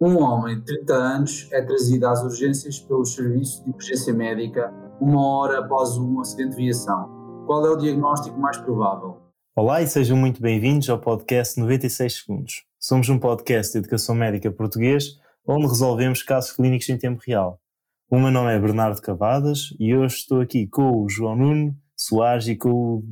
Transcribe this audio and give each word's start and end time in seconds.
Um 0.00 0.16
homem 0.22 0.60
de 0.60 0.64
30 0.64 0.94
anos 0.94 1.48
é 1.50 1.60
trazido 1.60 2.06
às 2.06 2.22
urgências 2.22 2.78
pelo 2.78 3.04
Serviço 3.04 3.64
de 3.64 3.70
Emergência 3.70 4.14
Médica 4.14 4.72
uma 5.00 5.20
hora 5.20 5.58
após 5.58 5.98
um 5.98 6.20
acidente 6.20 6.50
de 6.50 6.62
viação. 6.62 7.44
Qual 7.46 7.66
é 7.66 7.70
o 7.70 7.76
diagnóstico 7.76 8.38
mais 8.38 8.56
provável? 8.58 9.16
Olá 9.56 9.82
e 9.82 9.88
sejam 9.88 10.16
muito 10.16 10.40
bem-vindos 10.40 10.88
ao 10.88 11.00
podcast 11.00 11.58
96 11.58 12.20
Segundos. 12.20 12.64
Somos 12.78 13.08
um 13.08 13.18
podcast 13.18 13.72
de 13.72 13.78
educação 13.80 14.14
médica 14.14 14.52
português 14.52 15.18
onde 15.44 15.66
resolvemos 15.66 16.22
casos 16.22 16.52
clínicos 16.52 16.88
em 16.88 16.96
tempo 16.96 17.20
real. 17.26 17.60
O 18.08 18.20
meu 18.20 18.30
nome 18.30 18.54
é 18.54 18.60
Bernardo 18.60 19.02
Cavadas 19.02 19.74
e 19.80 19.96
hoje 19.96 20.14
estou 20.14 20.40
aqui 20.40 20.68
com 20.68 21.02
o 21.02 21.08
João 21.08 21.34
Nuno 21.34 21.74
Soares 21.96 22.46
e 22.46 22.54
com 22.54 22.70
o, 22.70 23.02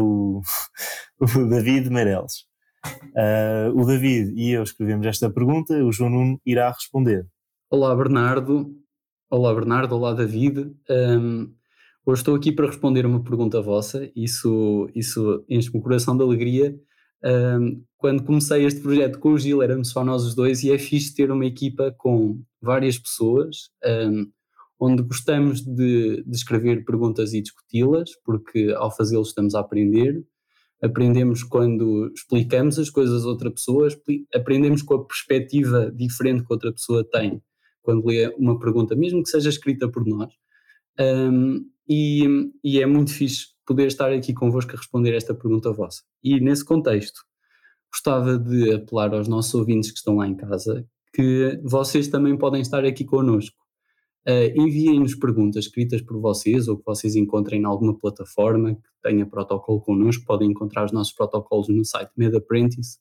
o, 0.00 0.40
o 1.18 1.48
David 1.48 1.90
Meireles. 1.90 2.46
Uh, 3.16 3.74
o 3.74 3.86
David 3.86 4.32
e 4.36 4.50
eu 4.52 4.62
escrevemos 4.62 5.06
esta 5.06 5.30
pergunta, 5.30 5.74
o 5.84 5.90
João 5.90 6.10
Nuno 6.10 6.40
irá 6.44 6.70
responder. 6.70 7.26
Olá 7.70 7.94
Bernardo, 7.96 8.74
olá 9.30 9.54
Bernardo, 9.54 9.94
olá 9.94 10.12
David. 10.12 10.72
Um, 10.90 11.52
hoje 12.04 12.20
estou 12.20 12.34
aqui 12.34 12.52
para 12.52 12.66
responder 12.66 13.06
uma 13.06 13.22
pergunta 13.22 13.60
vossa, 13.60 14.10
isso, 14.14 14.88
isso 14.94 15.44
enche-me 15.48 15.78
o 15.78 15.82
coração 15.82 16.16
de 16.16 16.22
alegria. 16.22 16.78
Um, 17.24 17.82
quando 17.96 18.22
comecei 18.22 18.64
este 18.64 18.80
projeto 18.80 19.18
com 19.18 19.30
o 19.30 19.38
Gil, 19.38 19.62
éramos 19.62 19.90
só 19.90 20.04
nós 20.04 20.22
os 20.24 20.34
dois 20.34 20.62
e 20.62 20.70
é 20.70 20.78
fixe 20.78 21.14
ter 21.14 21.30
uma 21.30 21.46
equipa 21.46 21.94
com 21.96 22.40
várias 22.60 22.98
pessoas, 22.98 23.70
um, 23.84 24.30
onde 24.78 25.02
gostamos 25.02 25.62
de, 25.62 26.22
de 26.22 26.36
escrever 26.36 26.84
perguntas 26.84 27.32
e 27.32 27.40
discuti-las, 27.40 28.10
porque 28.24 28.74
ao 28.76 28.94
fazê-lo 28.94 29.22
estamos 29.22 29.54
a 29.54 29.60
aprender 29.60 30.22
aprendemos 30.82 31.42
quando 31.42 32.12
explicamos 32.14 32.78
as 32.78 32.90
coisas 32.90 33.24
a 33.24 33.28
outra 33.28 33.50
pessoa, 33.50 33.88
aprendemos 34.34 34.82
com 34.82 34.94
a 34.94 35.04
perspectiva 35.04 35.90
diferente 35.90 36.44
que 36.44 36.52
outra 36.52 36.72
pessoa 36.72 37.04
tem 37.04 37.42
quando 37.82 38.06
lê 38.06 38.28
uma 38.36 38.58
pergunta, 38.58 38.96
mesmo 38.96 39.22
que 39.22 39.30
seja 39.30 39.48
escrita 39.48 39.88
por 39.88 40.04
nós. 40.04 40.32
Um, 40.98 41.64
e, 41.88 42.50
e, 42.64 42.80
é 42.80 42.86
muito 42.86 43.12
fixe 43.12 43.46
poder 43.64 43.86
estar 43.86 44.12
aqui 44.12 44.34
convosco 44.34 44.72
a 44.72 44.76
responder 44.76 45.14
esta 45.14 45.32
pergunta 45.32 45.72
vossa. 45.72 46.02
E 46.22 46.40
nesse 46.40 46.64
contexto, 46.64 47.20
gostava 47.92 48.36
de 48.38 48.72
apelar 48.74 49.14
aos 49.14 49.28
nossos 49.28 49.54
ouvintes 49.54 49.92
que 49.92 49.98
estão 49.98 50.16
lá 50.16 50.26
em 50.26 50.34
casa 50.34 50.84
que 51.14 51.58
vocês 51.64 52.08
também 52.08 52.36
podem 52.36 52.60
estar 52.60 52.84
aqui 52.84 53.04
connosco. 53.04 53.56
Uh, 54.28 54.60
Enviem-nos 54.60 55.14
perguntas 55.14 55.66
escritas 55.66 56.02
por 56.02 56.20
vocês 56.20 56.66
ou 56.66 56.76
que 56.76 56.84
vocês 56.84 57.14
encontrem 57.14 57.60
em 57.60 57.64
alguma 57.64 57.96
plataforma 57.96 58.74
que 58.74 58.88
tenha 59.02 59.24
protocolo 59.24 59.80
connosco. 59.80 60.24
Podem 60.26 60.50
encontrar 60.50 60.84
os 60.84 60.92
nossos 60.92 61.12
protocolos 61.12 61.68
no 61.68 61.84
site 61.84 62.10
MedApprentice. 62.16 62.98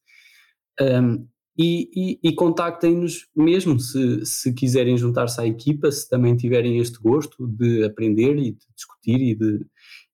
Um, 0.79 1.27
e, 1.57 1.89
e, 1.95 2.19
e 2.21 2.35
contactem-nos 2.35 3.27
mesmo 3.35 3.79
se, 3.79 4.25
se 4.25 4.53
quiserem 4.53 4.97
juntar-se 4.97 5.39
à 5.39 5.47
equipa, 5.47 5.89
se 5.89 6.07
também 6.07 6.35
tiverem 6.35 6.79
este 6.79 6.99
gosto 6.99 7.47
de 7.47 7.85
aprender 7.85 8.37
e 8.37 8.51
de 8.51 8.65
discutir 8.75 9.21
e 9.21 9.35
de, 9.35 9.65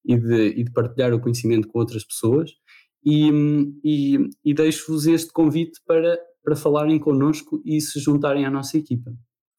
e 0.06 0.18
de, 0.18 0.48
e 0.60 0.64
de 0.64 0.72
partilhar 0.72 1.14
o 1.14 1.20
conhecimento 1.20 1.68
com 1.68 1.80
outras 1.80 2.06
pessoas. 2.06 2.52
E, 3.04 3.32
e, 3.84 4.30
e 4.46 4.54
deixo-vos 4.54 5.08
este 5.08 5.34
convite 5.34 5.82
para, 5.86 6.20
para 6.44 6.56
falarem 6.56 7.00
connosco 7.00 7.62
e 7.66 7.82
se 7.82 8.00
juntarem 8.00 8.46
à 8.46 8.52
nossa 8.52 8.78
equipa. 8.78 9.12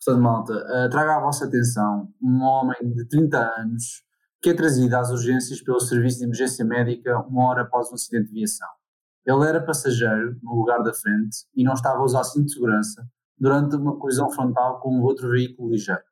Portanto, 0.05 0.22
malta, 0.22 0.53
uh, 0.53 0.91
traga 0.91 1.17
à 1.17 1.20
vossa 1.20 1.45
atenção 1.47 2.12
um 2.20 2.42
homem 2.42 2.77
de 2.83 3.06
30 3.06 3.39
anos 3.61 4.03
que 4.42 4.50
é 4.50 4.55
trazido 4.55 4.97
às 4.97 5.11
urgências 5.11 5.62
pelo 5.62 5.78
Serviço 5.78 6.19
de 6.19 6.25
Emergência 6.25 6.64
Médica 6.64 7.20
uma 7.20 7.48
hora 7.48 7.62
após 7.62 7.89
um 7.92 7.95
acidente 7.95 8.27
de 8.27 8.34
viação. 8.34 8.69
Ele 9.25 9.47
era 9.47 9.64
passageiro 9.64 10.36
no 10.42 10.56
lugar 10.56 10.83
da 10.83 10.92
frente 10.92 11.47
e 11.55 11.62
não 11.62 11.75
estava 11.75 12.00
a 12.00 12.03
usar 12.03 12.25
cinto 12.25 12.47
de 12.47 12.55
segurança 12.55 13.06
durante 13.39 13.77
uma 13.77 13.97
colisão 13.97 14.28
frontal 14.33 14.80
com 14.80 14.92
um 14.92 15.03
outro 15.03 15.30
veículo 15.30 15.70
ligeiro. 15.70 16.03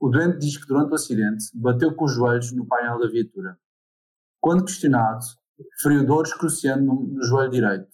O 0.00 0.08
doente 0.08 0.38
diz 0.38 0.56
que 0.56 0.66
durante 0.66 0.92
o 0.92 0.94
acidente 0.94 1.44
bateu 1.54 1.94
com 1.94 2.06
os 2.06 2.14
joelhos 2.14 2.50
no 2.52 2.66
painel 2.66 2.98
da 2.98 3.08
viatura. 3.08 3.58
Quando 4.40 4.64
questionado, 4.64 5.26
referiu 5.76 6.06
dores 6.06 6.32
cruciando 6.32 6.84
no, 6.86 7.02
no 7.02 7.22
joelho 7.22 7.50
direito. 7.50 7.90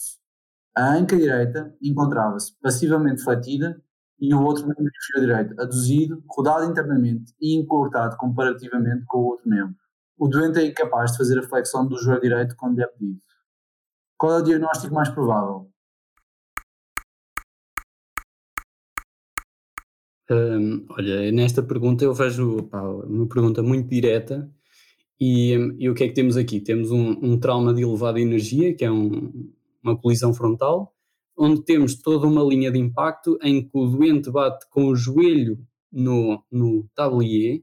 A 0.76 0.94
anca 0.94 1.16
direita 1.16 1.74
encontrava-se 1.82 2.54
passivamente 2.60 3.24
fletida 3.24 3.82
e 4.20 4.34
o 4.34 4.42
outro 4.42 4.66
membro 4.66 4.84
inferior 4.84 5.44
direito 5.44 5.60
aduzido, 5.60 6.22
rodado 6.28 6.70
internamente 6.70 7.34
e 7.40 7.56
encurtado 7.56 8.16
comparativamente 8.16 9.04
com 9.06 9.18
o 9.18 9.26
outro 9.26 9.48
membro. 9.48 9.74
O 10.16 10.28
doente 10.28 10.58
é 10.58 10.66
incapaz 10.66 11.12
de 11.12 11.18
fazer 11.18 11.38
a 11.38 11.42
flexão 11.42 11.86
do 11.86 11.98
joelho 11.98 12.20
direito 12.20 12.56
quando 12.56 12.80
é 12.80 12.86
pedido. 12.86 13.20
Qual 14.16 14.32
é 14.32 14.38
o 14.38 14.42
diagnóstico 14.42 14.94
mais 14.94 15.08
provável? 15.08 15.68
Hum, 20.30 20.86
olha, 20.90 21.30
nesta 21.32 21.62
pergunta 21.62 22.02
eu 22.02 22.14
vejo 22.14 22.62
pá, 22.68 22.80
uma 22.80 23.28
pergunta 23.28 23.62
muito 23.62 23.90
direta 23.90 24.50
e, 25.20 25.52
e, 25.78 25.88
o 25.88 25.94
que 25.94 26.04
é 26.04 26.08
que 26.08 26.14
temos 26.14 26.36
aqui? 26.36 26.60
Temos 26.60 26.90
um, 26.90 27.10
um 27.22 27.38
trauma 27.38 27.74
de 27.74 27.82
elevada 27.82 28.18
energia, 28.20 28.74
que 28.74 28.84
é 28.84 28.90
um, 28.90 29.52
uma 29.82 29.96
colisão 30.00 30.32
frontal, 30.32 30.93
onde 31.36 31.64
temos 31.64 31.96
toda 31.96 32.26
uma 32.26 32.42
linha 32.42 32.70
de 32.70 32.78
impacto 32.78 33.38
em 33.42 33.62
que 33.62 33.76
o 33.76 33.86
doente 33.86 34.30
bate 34.30 34.66
com 34.70 34.86
o 34.86 34.96
joelho 34.96 35.58
no, 35.92 36.42
no 36.50 36.88
tablier 36.94 37.62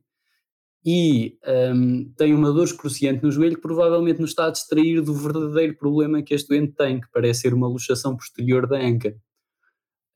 e 0.86 1.38
um, 1.74 2.12
tem 2.18 2.34
uma 2.34 2.52
dor 2.52 2.64
excruciante 2.64 3.24
no 3.24 3.32
joelho 3.32 3.56
que 3.56 3.62
provavelmente 3.62 4.20
nos 4.20 4.32
está 4.32 4.48
a 4.48 4.52
distrair 4.52 5.02
do 5.02 5.14
verdadeiro 5.14 5.76
problema 5.78 6.24
que 6.24 6.34
este 6.34 6.50
doente 6.50 6.74
tem, 6.74 7.00
que 7.00 7.08
parece 7.12 7.42
ser 7.42 7.54
uma 7.54 7.68
luxação 7.68 8.16
posterior 8.16 8.68
da 8.68 8.80
anca. 8.80 9.16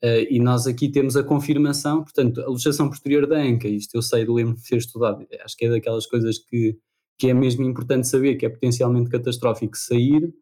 Uh, 0.04 0.26
e 0.30 0.40
nós 0.40 0.68
aqui 0.68 0.90
temos 0.90 1.16
a 1.16 1.24
confirmação, 1.24 2.04
portanto, 2.04 2.42
a 2.42 2.48
luxação 2.48 2.90
posterior 2.90 3.28
da 3.28 3.38
anca, 3.38 3.68
isto 3.68 3.96
eu 3.96 4.02
sei, 4.02 4.26
lembro 4.26 4.56
de 4.56 4.64
ter 4.64 4.78
estudado, 4.78 5.26
acho 5.44 5.56
que 5.56 5.66
é 5.66 5.70
daquelas 5.70 6.06
coisas 6.06 6.40
que, 6.40 6.78
que 7.18 7.30
é 7.30 7.34
mesmo 7.34 7.64
importante 7.64 8.08
saber, 8.08 8.36
que 8.36 8.46
é 8.46 8.50
potencialmente 8.50 9.10
catastrófico 9.10 9.78
sair, 9.78 10.34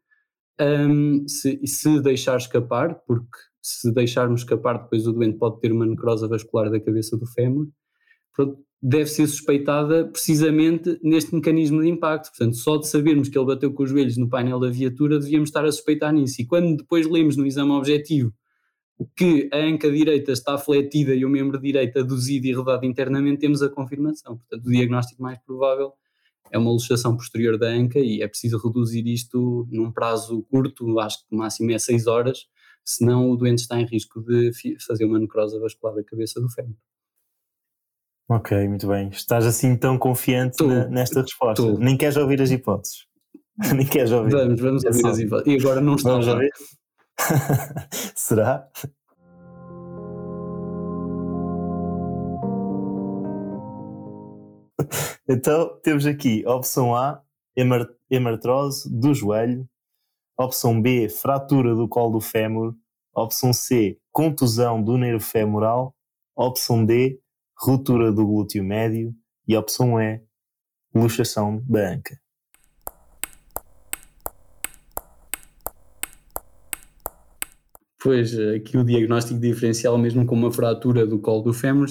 um, 0.60 1.28
se, 1.28 1.60
se 1.66 2.02
deixar 2.02 2.38
escapar, 2.38 2.96
porque 3.08 3.38
se 3.62 3.92
deixarmos 3.94 4.42
escapar, 4.42 4.84
depois 4.84 5.08
o 5.08 5.14
doente 5.14 5.38
pode 5.38 5.60
ter 5.60 5.72
uma 5.72 5.86
necrose 5.86 6.28
vascular 6.28 6.70
da 6.70 6.80
cabeça 6.80 7.18
do 7.18 7.26
fémur, 7.26 7.68
deve 8.82 9.06
ser 9.06 9.26
suspeitada 9.28 10.06
precisamente 10.06 11.00
neste 11.02 11.34
mecanismo 11.34 11.82
de 11.82 11.88
impacto. 11.88 12.30
Portanto, 12.30 12.58
só 12.58 12.76
de 12.76 12.88
sabermos 12.90 13.30
que 13.30 13.38
ele 13.38 13.48
bateu 13.48 13.72
com 13.72 13.84
os 13.84 13.90
joelhos 13.90 14.18
no 14.18 14.28
painel 14.28 14.60
da 14.60 14.70
viatura, 14.70 15.18
devíamos 15.18 15.50
estar 15.50 15.64
a 15.64 15.72
suspeitar 15.72 16.12
nisso. 16.12 16.42
E 16.42 16.46
quando 16.46 16.76
depois 16.76 17.08
lemos 17.08 17.38
no 17.38 17.46
exame 17.46 17.72
objetivo 17.72 18.34
que 19.16 19.50
a 19.54 19.58
anca 19.58 19.90
direita 19.90 20.34
está 20.34 20.58
fletida 20.58 21.16
e 21.16 21.26
o 21.26 21.30
membro 21.30 21.60
direito 21.60 22.00
aduzido 22.00 22.46
e 22.46 22.52
rodado 22.52 22.86
internamente, 22.86 23.40
temos 23.40 23.62
a 23.62 23.70
confirmação. 23.70 24.38
Portanto, 24.38 24.66
o 24.66 24.72
diagnóstico 24.72 25.22
mais 25.22 25.40
provável 25.46 25.94
é 26.54 26.58
uma 26.58 26.72
luxação 26.72 27.18
posterior 27.18 27.58
da 27.58 27.68
anca 27.68 28.00
e 28.00 28.22
é 28.22 28.28
preciso 28.28 28.60
reduzir 28.60 29.06
isto 29.08 29.68
num 29.72 29.92
prazo 29.92 30.44
curto, 30.44 31.00
acho 31.00 31.18
que 31.28 31.36
o 31.36 31.38
máximo 31.38 31.72
é 31.72 31.80
6 31.80 32.06
horas, 32.06 32.46
senão 32.86 33.32
o 33.32 33.36
doente 33.36 33.60
está 33.60 33.80
em 33.80 33.86
risco 33.86 34.22
de 34.22 34.52
fazer 34.86 35.06
uma 35.06 35.18
necrose 35.18 35.60
vascular 35.60 35.96
da 35.96 36.04
cabeça 36.04 36.40
do 36.40 36.48
fémur. 36.50 36.76
Ok, 38.30 38.68
muito 38.70 38.88
bem. 38.88 39.10
Estás 39.10 39.46
assim 39.46 39.76
tão 39.76 39.98
confiante 39.98 40.58
tô, 40.58 40.68
na, 40.68 40.88
nesta 40.88 41.22
resposta. 41.22 41.62
Tô. 41.62 41.78
Nem 41.78 41.98
queres 41.98 42.16
ouvir 42.16 42.42
as 42.42 42.52
hipóteses. 42.52 43.06
Nem 43.76 43.86
queres 43.86 44.12
ouvir. 44.12 44.32
Vamos, 44.32 44.62
vamos 44.62 44.86
ouvir 44.86 45.08
as 45.08 45.20
hipóteses. 45.20 45.54
E 45.54 45.60
agora 45.60 45.82
não 45.82 45.96
está. 45.96 46.12
Vamos 46.12 46.28
ouvir? 46.28 46.52
Será? 48.16 48.68
Então 55.28 55.80
temos 55.82 56.06
aqui 56.06 56.46
opção 56.46 56.96
A, 56.96 57.22
hemartrose 58.10 58.90
do 58.90 59.14
joelho, 59.14 59.68
opção 60.38 60.82
B, 60.82 61.10
fratura 61.10 61.76
do 61.76 61.88
colo 61.88 62.14
do 62.14 62.22
fémur, 62.22 62.76
opção 63.16 63.54
C, 63.54 63.98
contusão 64.12 64.84
do 64.84 64.98
nervo 64.98 65.24
femoral, 65.24 65.96
opção 66.36 66.86
D, 66.86 67.20
ruptura 67.58 68.12
do 68.12 68.26
glúteo 68.26 68.64
médio 68.64 69.14
e 69.48 69.56
opção 69.56 70.02
E, 70.02 70.22
luxação 70.94 71.64
da 71.68 71.90
anca. 71.90 72.23
Pois, 78.04 78.38
aqui 78.38 78.78
o 78.78 78.84
diagnóstico 78.84 79.40
diferencial 79.40 79.98
mesmo 79.98 80.26
com 80.26 80.36
uma 80.36 80.52
fratura 80.52 81.08
do 81.08 81.20
colo 81.20 81.42
do 81.42 81.54
fémur, 81.54 81.88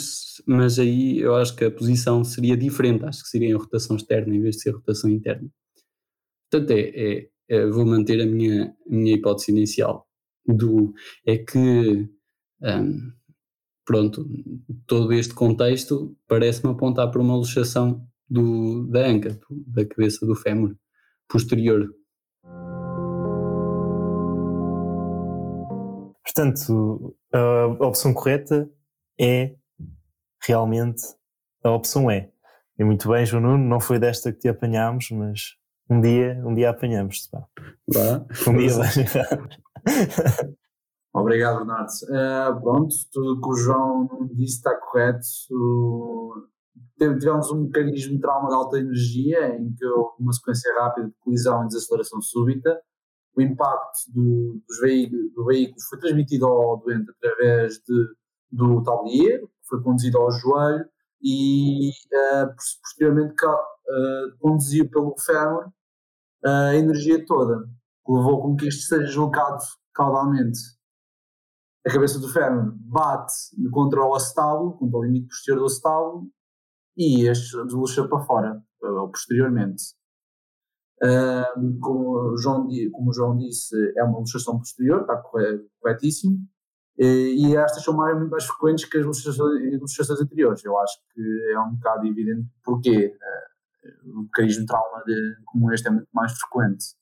mas 0.46 0.78
aí 0.78 1.18
eu 1.18 1.34
acho 1.34 1.56
que 1.56 1.64
a 1.64 1.70
posição 1.70 2.22
seria 2.22 2.54
diferente, 2.54 3.06
acho 3.06 3.22
que 3.22 3.30
seria 3.30 3.48
em 3.48 3.54
rotação 3.54 3.96
externa 3.96 4.34
em 4.34 4.42
vez 4.42 4.56
de 4.56 4.62
ser 4.62 4.72
rotação 4.72 5.08
interna. 5.08 5.48
Portanto, 6.50 6.70
é, 6.72 6.80
é, 6.80 7.28
é 7.48 7.66
vou 7.66 7.86
manter 7.86 8.20
a 8.20 8.26
minha, 8.26 8.76
a 8.86 8.94
minha 8.94 9.14
hipótese 9.14 9.52
inicial, 9.52 10.06
do, 10.46 10.92
é 11.24 11.38
que, 11.38 12.06
um, 12.60 13.12
pronto, 13.86 14.28
todo 14.86 15.14
este 15.14 15.32
contexto 15.32 16.14
parece-me 16.28 16.72
apontar 16.72 17.10
para 17.10 17.22
uma 17.22 17.36
luxação 17.38 18.06
do, 18.28 18.86
da 18.88 19.06
anca, 19.06 19.40
da 19.66 19.86
cabeça 19.86 20.26
do 20.26 20.36
fémur 20.36 20.76
posterior 21.26 21.88
Portanto, 26.34 27.16
a 27.32 27.86
opção 27.86 28.14
correta 28.14 28.68
é 29.20 29.54
realmente 30.46 31.02
a 31.62 31.70
opção 31.70 32.10
E. 32.10 32.30
E 32.78 32.84
muito 32.84 33.08
bem, 33.08 33.24
João 33.26 33.42
Nuno, 33.42 33.68
não 33.68 33.78
foi 33.78 33.98
desta 33.98 34.32
que 34.32 34.40
te 34.40 34.48
apanhámos, 34.48 35.10
mas 35.10 35.56
um 35.90 36.00
dia, 36.00 36.42
um 36.44 36.54
dia 36.54 36.70
apanhamos-te. 36.70 37.28
Um 38.48 38.56
dia 38.56 38.72
vais 38.74 38.96
Obrigado, 41.14 41.58
Bernardo. 41.58 41.90
Uh, 42.04 42.60
pronto, 42.62 42.94
tudo 43.12 43.40
que 43.40 43.48
o 43.48 43.54
João 43.54 44.08
disse 44.32 44.56
está 44.56 44.74
correto. 44.74 45.26
Uh, 45.50 46.48
tivemos 47.18 47.50
um 47.50 47.64
mecanismo 47.64 48.14
de 48.14 48.20
trauma 48.20 48.48
de 48.48 48.54
alta 48.54 48.78
energia, 48.78 49.54
em 49.54 49.74
que 49.74 49.84
houve 49.84 50.14
uma 50.18 50.32
sequência 50.32 50.72
rápida 50.80 51.08
de 51.08 51.14
colisão 51.20 51.64
e 51.64 51.68
desaceleração 51.68 52.22
súbita. 52.22 52.80
O 53.36 53.40
impacto 53.40 54.10
do, 54.12 54.62
dos 54.66 54.80
veículos, 54.80 55.32
do 55.34 55.44
veículo 55.44 55.80
foi 55.88 55.98
transmitido 55.98 56.46
ao 56.46 56.78
doente 56.78 57.10
através 57.10 57.74
de, 57.78 58.06
do 58.50 58.82
tablier, 58.82 59.40
foi 59.68 59.82
conduzido 59.82 60.18
ao 60.18 60.30
joelho 60.30 60.84
e 61.22 61.90
uh, 61.90 62.54
posteriormente 62.82 63.34
uh, 63.44 64.38
conduziu 64.38 64.90
pelo 64.90 65.14
fémur 65.18 65.72
a 66.44 66.74
energia 66.74 67.24
toda, 67.24 67.60
que 68.04 68.12
levou 68.12 68.42
com 68.42 68.56
que 68.56 68.66
isto 68.66 68.82
seja 68.82 69.04
deslocado 69.04 69.62
caudalmente 69.94 70.58
a 71.84 71.92
cabeça 71.92 72.18
do 72.20 72.28
fémur 72.28 72.72
bate 72.76 73.34
contra 73.70 74.04
o 74.04 74.14
acetábulo, 74.14 74.76
contra 74.78 74.98
o 74.98 75.04
limite 75.04 75.26
posterior 75.26 75.60
do 75.60 75.66
acetábulo, 75.66 76.30
e 76.96 77.26
este 77.26 77.56
desluxa 77.64 78.06
para 78.06 78.24
fora, 78.24 78.62
posteriormente. 78.80 79.82
Como, 81.80 82.32
o 82.32 82.36
João, 82.36 82.68
como 82.92 83.10
o 83.10 83.12
João 83.12 83.36
disse, 83.36 83.74
é 83.96 84.04
uma 84.04 84.20
luxação 84.20 84.58
posterior, 84.58 85.00
está 85.00 85.16
corretíssimo, 85.80 86.38
e, 86.98 87.56
estas 87.56 87.82
são 87.82 87.94
mais, 87.94 88.16
muito 88.16 88.30
mais 88.30 88.44
frequentes 88.44 88.84
que 88.84 88.98
as 88.98 89.04
luxações, 89.04 90.20
anteriores. 90.20 90.64
Eu 90.64 90.78
acho 90.78 90.98
que 91.12 91.52
é 91.52 91.58
um 91.58 91.74
bocado 91.74 92.06
evidente 92.06 92.48
porque 92.62 93.06
uh, 93.06 94.10
o 94.10 94.22
mecanismo 94.22 94.60
de 94.60 94.66
trauma 94.66 95.02
de, 95.04 95.36
como 95.46 95.72
este 95.72 95.88
é 95.88 95.90
muito 95.90 96.08
mais 96.12 96.32
frequente. 96.32 96.94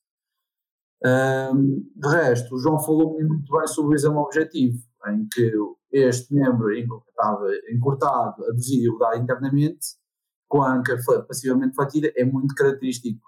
Um, 1.03 1.91
de 1.97 2.09
resto, 2.09 2.55
o 2.55 2.59
João 2.59 2.79
falou 2.79 3.19
muito 3.19 3.53
bem 3.53 3.67
sobre 3.67 3.93
o 3.93 3.95
exame 3.95 4.17
objetivo, 4.17 4.79
em 5.09 5.27
que 5.33 5.53
este 5.93 6.33
membro 6.35 6.71
estava 7.09 7.47
encurtado, 7.73 8.45
aduzido 8.45 8.85
e 8.85 8.89
rodado 8.89 9.23
internamente, 9.23 9.99
com 10.47 10.63
a 10.63 10.75
anca 10.75 10.99
passivamente 11.27 11.75
flatida, 11.75 12.13
é 12.17 12.25
muito 12.25 12.55
característico. 12.55 13.27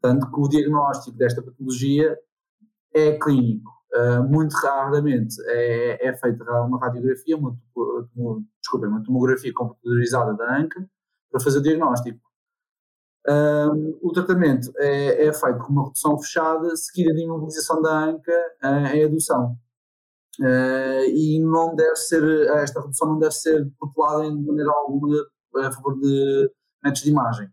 Tanto 0.00 0.30
que 0.30 0.40
o 0.40 0.48
diagnóstico 0.48 1.16
desta 1.16 1.42
patologia 1.42 2.18
é 2.94 3.18
clínico. 3.18 3.70
Uh, 3.94 4.22
muito 4.24 4.52
raramente 4.56 5.36
é, 5.46 6.08
é 6.08 6.16
feita 6.16 6.44
uma 6.62 6.78
radiografia, 6.78 7.36
uma, 7.36 7.56
desculpa, 8.60 8.86
uma 8.88 9.02
tomografia 9.02 9.52
computadorizada 9.54 10.34
da 10.34 10.58
anca 10.58 10.86
para 11.30 11.40
fazer 11.40 11.58
o 11.58 11.62
diagnóstico. 11.62 12.20
Um, 13.28 13.98
o 14.02 14.12
tratamento 14.12 14.72
é, 14.76 15.26
é, 15.26 15.32
feito 15.32 15.58
com 15.58 15.72
uma 15.72 15.84
redução 15.86 16.16
fechada, 16.18 16.76
seguida 16.76 17.12
de 17.12 17.22
imobilização 17.22 17.82
da 17.82 18.04
anca 18.04 18.32
uh, 18.62 18.94
em 18.94 19.04
adução. 19.04 19.56
Uh, 20.38 21.04
e 21.08 21.40
não 21.40 21.74
deve 21.74 21.96
ser, 21.96 22.22
esta 22.58 22.80
redução 22.80 23.08
não 23.08 23.18
deve 23.18 23.34
ser 23.34 23.68
populada 23.78 24.30
de 24.30 24.46
maneira 24.46 24.70
alguma 24.70 25.16
a 25.56 25.72
favor 25.72 25.98
de 25.98 26.50
métodos 26.84 27.02
de 27.02 27.10
imagem. 27.10 27.48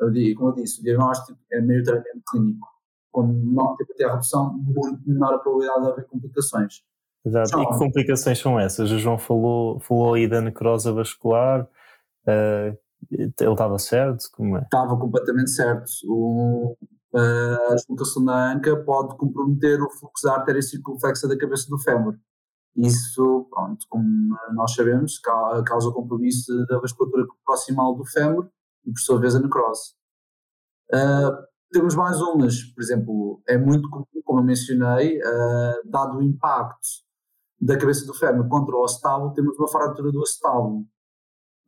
Eu 0.00 0.10
digo, 0.10 0.40
como 0.40 0.50
eu 0.52 0.54
disse, 0.54 0.80
o 0.80 0.82
diagnóstico 0.82 1.38
é 1.52 1.60
meio 1.60 1.84
tratamento 1.84 2.22
clínico. 2.30 2.66
Quando 3.12 3.34
não 3.34 3.76
tem 3.76 3.86
que 3.86 3.94
ter 3.94 4.04
a 4.04 4.12
redução, 4.12 4.52
muito 4.54 5.00
menor 5.06 5.34
a 5.34 5.38
probabilidade 5.38 5.82
de 5.82 5.92
haver 5.92 6.06
complicações. 6.06 6.82
Exato. 7.24 7.60
e 7.60 7.66
que 7.66 7.78
complicações 7.78 8.38
são 8.38 8.58
essas? 8.58 8.90
O 8.90 8.98
João 8.98 9.18
falou, 9.18 9.78
falou 9.80 10.14
aí 10.14 10.26
da 10.26 10.40
necrose 10.40 10.90
vascular. 10.90 11.68
Uh, 12.22 12.76
ele 13.10 13.32
estava 13.38 13.78
certo? 13.78 14.24
Como 14.32 14.56
é? 14.56 14.62
Estava 14.62 14.96
completamente 14.96 15.50
certo. 15.50 15.90
O, 16.06 16.76
a 17.14 17.74
explotação 17.74 18.24
da 18.24 18.52
anca 18.52 18.76
pode 18.76 19.16
comprometer 19.16 19.82
o 19.82 19.90
fluxo 19.90 20.24
da 20.24 20.36
artéria 20.36 20.62
circunflexa 20.62 21.28
da 21.28 21.36
cabeça 21.36 21.68
do 21.68 21.78
fémur. 21.78 22.16
Isso, 22.76 23.48
pronto, 23.50 23.84
como 23.88 24.04
nós 24.54 24.72
sabemos, 24.74 25.18
causa 25.18 25.90
compromisso 25.90 26.64
da 26.66 26.78
vasculatura 26.78 27.26
proximal 27.44 27.96
do 27.96 28.06
fémur 28.06 28.48
e, 28.84 28.92
por 28.92 29.00
sua 29.00 29.20
vez, 29.20 29.34
a 29.34 29.40
necrose. 29.40 29.94
Uh, 30.92 31.50
temos 31.72 31.94
mais 31.94 32.20
umas, 32.20 32.62
por 32.74 32.82
exemplo, 32.82 33.42
é 33.46 33.56
muito 33.56 33.88
comum, 33.88 34.06
como 34.24 34.40
eu 34.40 34.44
mencionei, 34.44 35.18
uh, 35.18 35.90
dado 35.90 36.18
o 36.18 36.22
impacto 36.22 36.88
da 37.60 37.78
cabeça 37.78 38.06
do 38.06 38.14
fémur 38.14 38.48
contra 38.48 38.74
o 38.74 38.84
acetábulo, 38.84 39.34
temos 39.34 39.56
uma 39.58 39.68
fratura 39.68 40.10
do 40.10 40.22
acetábulo 40.22 40.86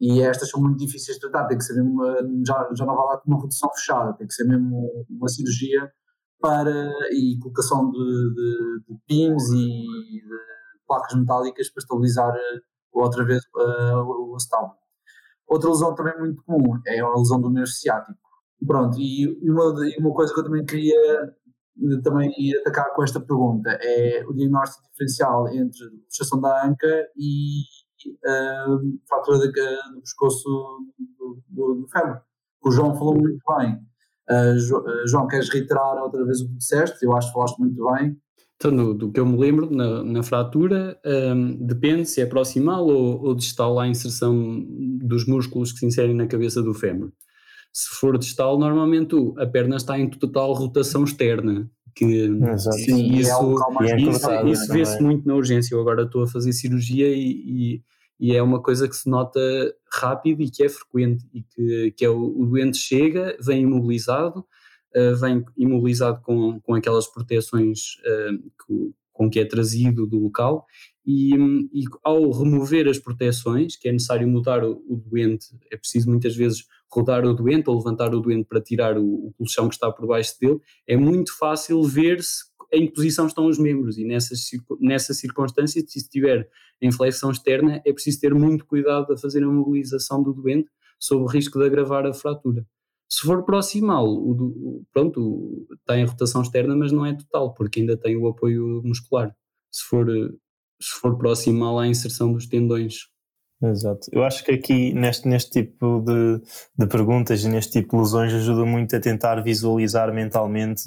e 0.00 0.20
estas 0.20 0.50
são 0.50 0.60
muito 0.60 0.78
difíceis 0.78 1.16
de 1.16 1.20
tratar, 1.20 1.46
tem 1.46 1.56
que 1.56 1.62
ser 1.62 1.74
mesmo 1.74 1.92
uma, 1.92 2.16
já, 2.44 2.68
já 2.74 2.84
não 2.84 2.96
vai 2.96 3.06
lá 3.06 3.18
com 3.18 3.30
uma 3.30 3.40
redução 3.40 3.70
fechada, 3.72 4.12
tem 4.14 4.26
que 4.26 4.34
ser 4.34 4.42
mesmo 4.44 5.06
uma 5.08 5.28
cirurgia 5.28 5.92
para, 6.40 6.90
e 7.12 7.38
colocação 7.38 7.88
de, 7.88 8.34
de, 8.34 8.82
de 8.88 8.98
pins 9.06 9.48
e 9.50 9.54
de 9.54 10.28
placas 10.88 11.14
metálicas 11.14 11.70
para 11.70 11.80
estabilizar 11.80 12.34
outra 12.92 13.24
vez 13.24 13.44
uh, 13.54 14.02
o 14.02 14.34
acetábulo. 14.34 14.81
Outra 15.52 15.68
lesão 15.68 15.94
também 15.94 16.18
muito 16.18 16.42
comum 16.44 16.80
é 16.86 16.98
a 17.00 17.14
lesão 17.14 17.38
do 17.38 17.50
nervo 17.50 17.68
ciático. 17.68 18.18
Pronto, 18.66 18.98
e 18.98 19.28
uma, 19.42 19.74
uma 19.98 20.14
coisa 20.14 20.32
que 20.32 20.40
eu 20.40 20.44
também 20.44 20.64
queria 20.64 20.94
eh, 20.94 22.00
também 22.02 22.32
atacar 22.60 22.94
com 22.94 23.02
esta 23.02 23.20
pergunta 23.20 23.70
é 23.82 24.24
o 24.26 24.32
diagnóstico 24.32 24.88
diferencial 24.90 25.46
entre 25.48 25.84
luxação 26.06 26.40
da 26.40 26.66
anca 26.66 27.06
e 27.18 27.64
uh, 28.24 28.98
fratura 29.06 29.38
do 29.40 30.00
pescoço 30.00 30.48
do, 31.18 31.42
do, 31.50 31.74
do 31.82 31.88
fémur. 31.88 32.22
O 32.64 32.70
João 32.70 32.94
falou 32.94 33.14
muito 33.14 33.42
bem. 33.58 33.78
Uh, 34.30 35.06
João, 35.06 35.26
queres 35.26 35.50
reiterar 35.50 36.02
outra 36.02 36.24
vez 36.24 36.40
o 36.40 36.48
que 36.48 36.54
disseste? 36.54 37.04
Eu 37.04 37.14
acho 37.14 37.28
que 37.28 37.34
falaste 37.34 37.58
muito 37.58 37.84
bem. 37.92 38.16
Então, 38.62 38.76
do, 38.76 38.94
do 38.94 39.10
que 39.10 39.18
eu 39.18 39.26
me 39.26 39.36
lembro, 39.36 39.68
na, 39.68 40.04
na 40.04 40.22
fratura, 40.22 40.96
um, 41.04 41.56
depende 41.66 42.08
se 42.08 42.20
é 42.20 42.26
proximal 42.26 42.86
ou, 42.86 43.20
ou 43.20 43.34
distal 43.34 43.80
à 43.80 43.88
inserção 43.88 44.64
dos 45.00 45.26
músculos 45.26 45.72
que 45.72 45.80
se 45.80 45.86
inserem 45.86 46.14
na 46.14 46.28
cabeça 46.28 46.62
do 46.62 46.72
fémur. 46.72 47.10
Se 47.72 47.88
for 47.98 48.16
distal, 48.16 48.56
normalmente 48.60 49.16
a 49.36 49.46
perna 49.46 49.76
está 49.76 49.98
em 49.98 50.08
total 50.08 50.52
rotação 50.52 51.02
externa, 51.02 51.68
que 51.92 52.04
Exato. 52.04 52.76
Sim, 52.76 53.12
isso, 53.14 53.56
é 53.80 53.96
isso, 54.00 54.46
isso 54.46 54.72
vê-se 54.72 55.02
muito 55.02 55.26
na 55.26 55.34
urgência. 55.34 55.74
Eu 55.74 55.80
agora 55.80 56.04
estou 56.04 56.22
a 56.22 56.28
fazer 56.28 56.52
cirurgia 56.52 57.08
e, 57.08 57.32
e, 57.32 57.82
e, 58.20 58.36
é 58.36 58.40
uma 58.40 58.62
coisa 58.62 58.86
que 58.86 58.94
se 58.94 59.10
nota 59.10 59.40
rápido 59.92 60.40
e 60.40 60.48
que 60.48 60.62
é 60.62 60.68
frequente 60.68 61.26
e 61.34 61.42
que, 61.42 61.94
que 61.96 62.04
é 62.04 62.08
o, 62.08 62.40
o 62.40 62.46
doente 62.46 62.78
chega, 62.78 63.36
vem 63.44 63.62
imobilizado, 63.62 64.44
uh, 64.96 65.16
vem 65.16 65.44
imobilizado 65.56 66.20
com, 66.22 66.60
com 66.60 66.74
aquelas 66.74 67.06
proteções 67.06 67.96
uh, 68.00 68.38
que, 68.38 68.94
com 69.12 69.30
que 69.30 69.40
é 69.40 69.44
trazido 69.44 70.06
do 70.06 70.18
local 70.18 70.66
e, 71.06 71.34
e, 71.72 71.84
ao 72.02 72.30
remover 72.30 72.88
as 72.88 72.98
proteções, 72.98 73.76
que 73.76 73.88
é 73.88 73.92
necessário 73.92 74.26
mudar 74.28 74.64
o, 74.64 74.82
o, 74.88 74.96
doente, 74.96 75.46
é 75.70 75.76
preciso 75.76 76.08
muitas 76.08 76.34
vezes 76.36 76.64
rodar 76.90 77.24
o 77.24 77.34
doente 77.34 77.68
ou 77.68 77.76
levantar 77.76 78.14
o 78.14 78.20
doente 78.20 78.46
para 78.48 78.60
tirar 78.60 78.96
o, 78.96 79.26
o 79.26 79.32
colchão 79.36 79.68
que 79.68 79.74
está 79.74 79.90
por 79.90 80.06
baixo 80.06 80.34
dele, 80.40 80.60
é 80.86 80.96
muito 80.96 81.36
fácil 81.36 81.82
ver-se 81.82 82.44
em 82.72 82.86
que 82.86 82.94
posição 82.94 83.26
estão 83.26 83.46
os 83.46 83.58
membros 83.58 83.98
e 83.98 84.04
nessa, 84.04 84.34
nessa 84.80 85.12
circunstância, 85.12 85.82
se 85.86 85.98
estiver 85.98 86.48
em 86.80 86.90
flexão 86.90 87.30
externa, 87.30 87.82
é 87.84 87.92
preciso 87.92 88.20
ter 88.20 88.34
muito 88.34 88.64
cuidado 88.64 89.12
a 89.12 89.16
fazer 89.16 89.44
a 89.44 89.46
mobilização 89.46 90.22
do 90.22 90.32
doente 90.32 90.70
sob 90.98 91.22
o 91.22 91.26
risco 91.26 91.58
de 91.58 91.66
agravar 91.66 92.06
a 92.06 92.14
fratura. 92.14 92.66
Se 93.12 93.26
for 93.26 93.44
proximal, 93.44 94.06
pronto, 94.90 95.66
está 95.80 95.98
em 95.98 96.06
rotação 96.06 96.40
externa, 96.40 96.74
mas 96.74 96.90
não 96.92 97.04
é 97.04 97.14
total, 97.14 97.52
porque 97.52 97.80
ainda 97.80 97.94
tem 97.94 98.16
o 98.16 98.26
apoio 98.26 98.80
muscular. 98.82 99.36
Se 99.70 99.84
for, 99.84 100.06
se 100.80 100.98
for 100.98 101.18
proximal 101.18 101.78
à 101.78 101.86
inserção 101.86 102.32
dos 102.32 102.46
tendões. 102.46 103.10
Exato. 103.62 104.08
Eu 104.10 104.24
acho 104.24 104.42
que 104.42 104.52
aqui, 104.52 104.94
neste, 104.94 105.28
neste 105.28 105.50
tipo 105.50 106.00
de, 106.00 106.40
de 106.74 106.86
perguntas 106.86 107.44
e 107.44 107.50
neste 107.50 107.72
tipo 107.72 107.96
de 107.96 108.02
lesões, 108.02 108.32
ajuda 108.32 108.64
muito 108.64 108.96
a 108.96 109.00
tentar 109.00 109.42
visualizar 109.42 110.10
mentalmente 110.10 110.84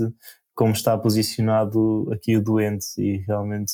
como 0.55 0.72
está 0.72 0.98
posicionado 0.98 2.12
aqui 2.12 2.38
o 2.38 2.44
doente 2.44 2.88
e 2.98 3.17
realmente. 3.17 3.74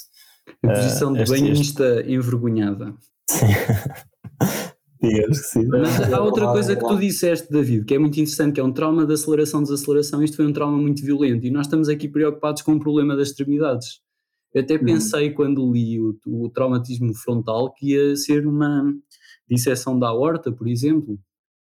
A 0.61 0.73
posição 0.73 1.13
uh, 1.13 1.23
de 1.23 1.23
banhista 1.23 2.03
envergonhada. 2.05 2.93
Sim. 3.29 3.47
Que 5.01 5.33
sim. 5.33 5.65
Mas 5.65 6.13
há 6.13 6.21
outra 6.21 6.51
coisa 6.51 6.75
que 6.75 6.87
tu 6.87 6.95
disseste, 6.99 7.51
David, 7.51 7.85
que 7.85 7.95
é 7.95 7.97
muito 7.97 8.19
interessante, 8.19 8.53
que 8.53 8.61
é 8.61 8.63
um 8.63 8.71
trauma 8.71 9.03
de 9.03 9.13
aceleração, 9.13 9.63
desaceleração. 9.63 10.23
Isto 10.23 10.37
foi 10.37 10.45
um 10.45 10.53
trauma 10.53 10.77
muito 10.77 11.03
violento 11.03 11.43
e 11.43 11.49
nós 11.49 11.65
estamos 11.65 11.89
aqui 11.89 12.07
preocupados 12.07 12.61
com 12.61 12.73
o 12.73 12.79
problema 12.79 13.15
das 13.15 13.29
extremidades. 13.29 13.99
Eu 14.53 14.61
até 14.61 14.75
uhum. 14.75 14.85
pensei 14.85 15.31
hum. 15.31 15.33
quando 15.33 15.71
li 15.71 15.99
o, 15.99 16.15
o, 16.27 16.49
traumatismo 16.49 17.13
frontal 17.15 17.73
que 17.73 17.93
ia 17.93 18.15
ser 18.15 18.45
uma 18.45 18.93
disseção 19.49 19.97
da 19.97 20.09
aorta, 20.09 20.51
por 20.51 20.67
exemplo. 20.67 21.17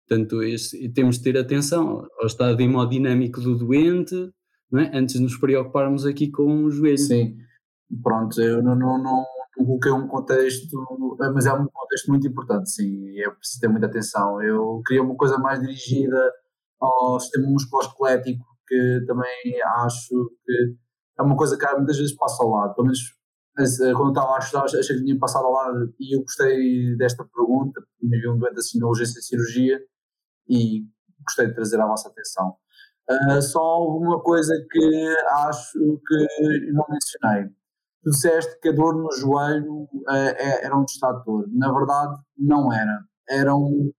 Portanto, 0.08 0.41
este, 0.41 0.89
temos 0.89 1.17
de 1.17 1.24
ter 1.24 1.38
atenção 1.38 2.08
ao 2.20 2.25
estado 2.25 2.60
hemodinâmico 2.60 3.39
do 3.39 3.56
doente, 3.56 4.15
é? 4.74 4.98
antes 4.98 5.15
de 5.15 5.22
nos 5.22 5.38
preocuparmos 5.38 6.06
aqui 6.08 6.32
com 6.32 6.63
o 6.63 6.72
joelho. 6.72 6.98
Sim, 6.98 7.38
pronto, 8.01 8.41
eu 8.41 8.63
não, 8.63 8.75
não, 8.75 8.98
não, 9.03 9.25
coloquei 9.65 9.91
um 9.91 10.07
contexto, 10.07 10.67
mas 11.33 11.45
é 11.45 11.53
um 11.53 11.67
contexto 11.67 12.07
muito 12.09 12.27
importante, 12.27 12.69
sim, 12.69 13.19
é 13.19 13.29
preciso 13.29 13.59
ter 13.61 13.67
muita 13.67 13.87
atenção. 13.87 14.41
Eu 14.41 14.81
queria 14.85 15.03
uma 15.03 15.15
coisa 15.15 15.37
mais 15.37 15.59
dirigida 15.59 16.31
ao 16.79 17.19
sistema 17.19 17.49
musculoesquelético, 17.49 18.45
que 18.67 19.03
também 19.07 19.61
acho 19.83 20.09
que 20.45 20.75
é 21.19 21.23
uma 21.23 21.35
coisa 21.35 21.57
que 21.57 21.65
muitas 21.75 21.97
vezes 21.97 22.15
passa 22.15 22.43
ao 22.43 22.49
lado, 22.49 22.75
pelo 22.75 22.87
menos 22.87 22.99
eh, 23.59 23.93
quando 23.93 24.09
estava 24.09 24.35
a 24.35 24.39
estudar 24.39 24.65
achei 24.65 24.95
que 24.95 25.03
tinha 25.03 25.17
passado 25.17 25.45
ao 25.45 25.51
lado 25.51 25.93
e 25.99 26.15
eu 26.15 26.21
gostei 26.21 26.95
desta 26.95 27.25
pergunta, 27.25 27.81
porque 27.81 28.05
me 28.07 28.19
vi 28.19 28.29
um 28.29 28.37
doente 28.37 28.59
assim 28.59 28.79
na 28.79 28.87
urgência 28.87 29.19
de 29.19 29.25
cirurgia 29.25 29.79
e 30.47 30.85
gostei 31.23 31.47
de 31.47 31.55
trazer 31.55 31.81
à 31.81 31.87
vossa 31.87 32.09
atenção. 32.09 32.55
Uh, 33.09 33.41
só 33.41 33.87
uma 33.87 34.21
coisa 34.21 34.53
que 34.69 35.15
acho 35.47 35.79
que 36.05 36.71
não 36.71 36.85
mencionei. 36.89 37.49
Tu 38.07 38.11
disseste 38.11 38.57
que 38.61 38.69
a 38.69 38.71
dor 38.71 38.95
no 38.95 39.11
joelho 39.11 39.83
uh, 39.83 40.35
era 40.61 40.77
um 40.77 40.85
distrator. 40.85 41.45
Na 41.51 41.73
verdade, 41.73 42.17
não 42.37 42.71
era. 42.71 43.03
Era 43.29 43.53
um. 43.53 43.91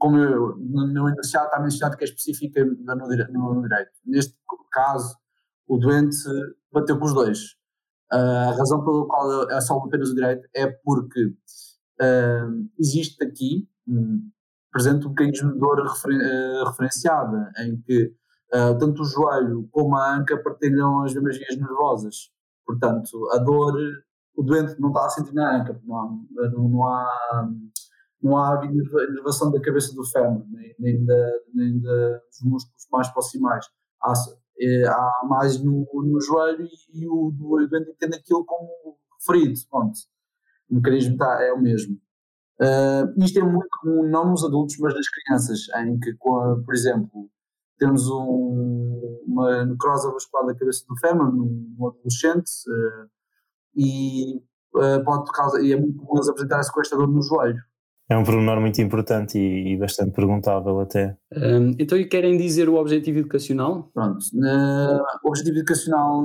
Como 0.00 0.18
eu, 0.18 0.56
no 0.58 1.08
enunciado 1.08 1.46
está 1.46 1.60
mencionado 1.60 1.96
que 1.96 2.02
é 2.02 2.08
específica 2.08 2.64
no, 2.64 2.96
no, 2.96 3.62
direito. 3.62 3.92
Neste 4.04 4.34
caso, 4.72 5.16
o 5.68 5.78
doente 5.78 6.16
bateu 6.72 6.98
com 6.98 7.04
os 7.04 7.14
dois. 7.14 7.52
Uh, 8.12 8.50
a 8.50 8.56
razão 8.56 8.84
pela 8.84 9.06
qual 9.06 9.48
é 9.48 9.60
só 9.60 9.78
apenas 9.78 10.10
o 10.10 10.14
direito 10.16 10.48
é 10.52 10.66
porque 10.66 11.26
uh, 11.26 12.68
existe 12.80 13.22
aqui, 13.22 13.68
um, 13.86 14.28
presente 14.72 15.06
um 15.06 15.10
mecanismo 15.10 15.52
de 15.52 15.58
dor 15.60 15.86
referen 15.86 16.18
uh, 16.18 16.64
referenciada, 16.64 17.52
em 17.58 17.80
que 17.80 18.12
tanto 18.78 19.00
o 19.00 19.04
joelho 19.06 19.66
como 19.70 19.96
a 19.96 20.14
anca 20.14 20.36
partilham 20.42 21.04
as 21.04 21.14
mesmas 21.14 21.38
vias 21.38 21.56
nervosas. 21.56 22.32
Portanto, 22.66 23.28
a 23.32 23.38
dor, 23.38 23.74
o 24.36 24.42
doente 24.42 24.80
não 24.80 24.88
está 24.88 25.06
a 25.06 25.08
sentir 25.08 25.34
na 25.34 25.60
anca, 25.60 25.80
não 25.84 25.96
há, 25.96 26.10
não, 26.50 26.68
não 26.68 26.88
há, 26.88 27.50
não 28.22 28.36
há 28.36 28.64
inervação 28.64 29.50
da 29.50 29.60
cabeça 29.60 29.94
do 29.94 30.04
fémur, 30.04 30.44
nem, 30.50 30.74
nem, 30.78 31.04
da, 31.04 31.32
nem 31.54 31.78
dos 31.80 32.42
músculos 32.44 32.86
mais 32.90 33.08
proximais. 33.08 33.66
Há, 34.02 34.12
é, 34.60 34.86
há 34.86 35.26
mais 35.28 35.62
no, 35.62 35.86
no 35.92 36.20
joelho 36.20 36.66
e, 36.92 37.06
o, 37.08 37.28
o 37.28 37.66
doente 37.66 37.90
entende 37.90 38.16
aquilo 38.16 38.44
como 38.44 38.68
ferido. 39.24 39.58
Pronto. 39.70 39.98
O 40.70 40.76
mecanismo 40.76 41.16
tá, 41.16 41.42
é 41.42 41.52
o 41.52 41.60
mesmo. 41.60 41.98
Uh, 42.60 43.24
isto 43.24 43.38
é 43.40 43.42
muito 43.42 43.68
comum, 43.80 44.08
não 44.08 44.30
nos 44.30 44.44
adultos, 44.44 44.76
mas 44.78 44.94
nas 44.94 45.08
crianças, 45.08 45.60
em 45.84 45.98
que, 45.98 46.14
por 46.14 46.72
exemplo, 46.72 47.28
temos 47.78 48.08
um, 48.08 49.20
uma 49.26 49.64
necrose 49.64 50.10
vascular 50.12 50.46
da 50.46 50.54
cabeça 50.54 50.84
do 50.88 50.96
fémur 50.98 51.32
num, 51.32 51.76
adolescente 51.86 52.50
uh, 52.68 53.08
e, 53.74 54.36
uh, 54.74 55.04
pode 55.04 55.30
causar, 55.32 55.62
e 55.62 55.72
é 55.72 55.76
muito 55.76 55.96
comum 55.96 56.16
eles 56.16 56.28
apresentarem-se 56.28 56.72
com 56.72 56.80
esta 56.80 56.96
dor 56.96 57.08
no 57.08 57.22
joelho. 57.22 57.60
É 58.08 58.16
um 58.16 58.24
pormenor 58.24 58.60
muito 58.60 58.80
importante 58.82 59.38
e, 59.38 59.72
e 59.72 59.76
bastante 59.78 60.12
perguntável 60.12 60.80
até. 60.80 61.16
Um, 61.34 61.74
então, 61.78 61.96
e 61.96 62.06
querem 62.06 62.36
dizer 62.36 62.68
o 62.68 62.74
objetivo 62.74 63.20
educacional? 63.20 63.90
Pronto, 63.94 64.18
o 65.24 65.28
objetivo 65.28 65.58
educacional 65.58 66.22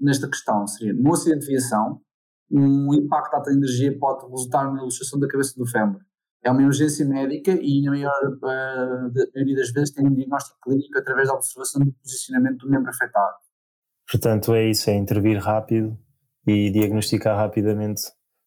nesta 0.00 0.28
questão 0.28 0.66
seria, 0.66 0.94
no 0.94 1.12
acidente 1.12 1.40
de 1.40 1.46
viação, 1.48 2.00
um 2.50 2.94
impacto 2.94 3.34
alta 3.34 3.50
energia 3.50 3.96
pode 3.98 4.24
resultar 4.30 4.72
na 4.72 4.80
ilustração 4.80 5.18
da 5.18 5.28
cabeça 5.28 5.54
do 5.56 5.66
fémur. 5.66 6.00
É 6.44 6.50
uma 6.50 6.60
emergência 6.60 7.06
médica 7.06 7.58
e, 7.60 7.80
na 7.82 7.92
maior, 7.92 8.12
uh, 8.12 9.12
maioria 9.34 9.56
das 9.56 9.72
vezes, 9.72 9.92
tem 9.92 10.06
um 10.06 10.14
diagnóstico 10.14 10.58
clínico 10.62 10.98
através 10.98 11.28
da 11.28 11.34
observação 11.34 11.82
do 11.82 11.92
posicionamento 11.92 12.58
do 12.58 12.70
membro 12.70 12.90
afetado. 12.90 13.36
Portanto, 14.10 14.54
é 14.54 14.68
isso, 14.68 14.90
é 14.90 14.94
intervir 14.94 15.38
rápido 15.38 15.98
e 16.46 16.70
diagnosticar 16.70 17.36
rapidamente 17.36 18.02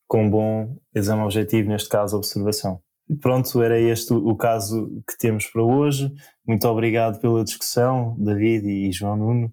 com 0.08 0.25
um 0.25 0.30
bom 0.30 0.77
exame 0.94 1.24
objetivo, 1.24 1.70
neste 1.70 1.89
caso, 1.89 2.18
observação. 2.18 2.80
Pronto, 3.22 3.62
era 3.62 3.80
este 3.80 4.13
o 4.13 4.36
caso 4.36 5.01
que 5.08 5.18
temos 5.18 5.48
para 5.48 5.63
hoje. 5.63 6.12
Muito 6.46 6.68
obrigado 6.68 7.20
pela 7.20 7.44
discussão, 7.44 8.16
David 8.20 8.68
e 8.68 8.92
João 8.92 9.16
Nuno, 9.16 9.48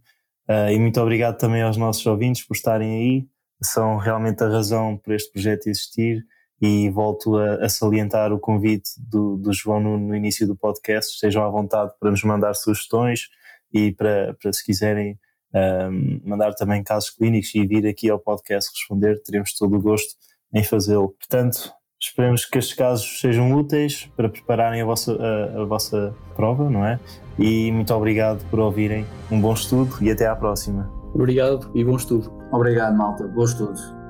uh, 0.50 0.70
e 0.70 0.78
muito 0.78 1.00
obrigado 1.00 1.38
também 1.38 1.62
aos 1.62 1.76
nossos 1.76 2.04
ouvintes 2.04 2.46
por 2.46 2.54
estarem 2.54 2.98
aí. 2.98 3.28
São 3.62 3.96
realmente 3.96 4.42
a 4.42 4.48
razão 4.48 4.98
por 4.98 5.14
este 5.14 5.32
projeto 5.32 5.68
existir 5.68 6.22
e 6.60 6.88
volto 6.90 7.36
a, 7.36 7.64
a 7.64 7.68
salientar 7.68 8.32
o 8.32 8.38
convite 8.38 8.90
do, 8.98 9.36
do, 9.36 9.52
João 9.52 9.80
Nuno 9.80 10.08
no 10.08 10.16
início 10.16 10.46
do 10.46 10.56
podcast. 10.56 11.14
Estejam 11.14 11.44
à 11.44 11.48
vontade 11.48 11.92
para 12.00 12.10
nos 12.10 12.22
mandar 12.22 12.54
sugestões 12.54 13.28
e 13.72 13.92
para, 13.92 14.36
para 14.40 14.52
se 14.52 14.64
quiserem 14.64 15.18
um, 15.54 16.20
mandar 16.24 16.54
também 16.54 16.82
casos 16.82 17.10
clínicos 17.10 17.54
e 17.54 17.66
vir 17.66 17.86
aqui 17.86 18.10
ao 18.10 18.18
podcast 18.18 18.70
responder, 18.74 19.22
teremos 19.22 19.54
todo 19.54 19.76
o 19.76 19.80
gosto 19.80 20.14
em 20.52 20.62
fazê-lo. 20.62 21.10
Portanto, 21.10 21.72
esperemos 22.00 22.44
que 22.44 22.58
estes 22.58 22.74
casos 22.74 23.20
sejam 23.20 23.52
úteis 23.52 24.10
para 24.16 24.28
prepararem 24.28 24.82
a 24.82 24.84
vossa, 24.84 25.16
a, 25.16 25.62
a 25.62 25.64
vossa 25.64 26.14
prova, 26.36 26.68
não 26.68 26.84
é? 26.84 26.98
E 27.38 27.70
muito 27.72 27.92
obrigado 27.94 28.44
por 28.50 28.60
ouvirem. 28.60 29.04
Um 29.30 29.40
bom 29.40 29.54
estudo 29.54 29.96
e 30.00 30.10
até 30.10 30.26
à 30.26 30.36
próxima. 30.36 30.90
Obrigado 31.14 31.70
e 31.74 31.84
bom 31.84 31.96
estudo. 31.96 32.32
Obrigado, 32.52 32.96
malta. 32.96 33.26
Bom 33.28 33.44
estudo. 33.44 34.03